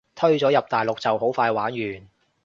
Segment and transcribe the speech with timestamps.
[0.15, 2.07] 推咗入大陸就好快玩完